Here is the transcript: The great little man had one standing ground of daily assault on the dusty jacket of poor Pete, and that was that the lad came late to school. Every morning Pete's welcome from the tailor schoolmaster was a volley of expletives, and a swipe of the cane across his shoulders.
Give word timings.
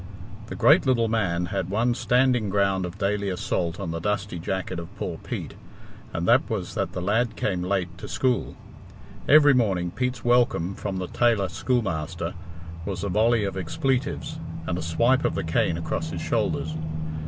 The 0.47 0.55
great 0.55 0.87
little 0.87 1.07
man 1.07 1.45
had 1.45 1.69
one 1.69 1.93
standing 1.93 2.49
ground 2.49 2.87
of 2.87 2.97
daily 2.97 3.29
assault 3.29 3.79
on 3.79 3.91
the 3.91 3.99
dusty 3.99 4.39
jacket 4.39 4.79
of 4.79 4.87
poor 4.97 5.19
Pete, 5.19 5.53
and 6.11 6.27
that 6.27 6.49
was 6.49 6.73
that 6.73 6.93
the 6.93 7.03
lad 7.03 7.35
came 7.35 7.61
late 7.61 7.95
to 7.99 8.07
school. 8.07 8.55
Every 9.29 9.53
morning 9.53 9.91
Pete's 9.91 10.25
welcome 10.25 10.73
from 10.73 10.97
the 10.97 11.05
tailor 11.05 11.49
schoolmaster 11.49 12.33
was 12.83 13.03
a 13.03 13.09
volley 13.09 13.43
of 13.43 13.55
expletives, 13.55 14.39
and 14.65 14.75
a 14.75 14.81
swipe 14.81 15.23
of 15.23 15.35
the 15.35 15.43
cane 15.43 15.77
across 15.77 16.09
his 16.09 16.21
shoulders. 16.21 16.73